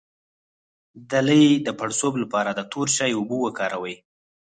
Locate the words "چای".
2.97-3.11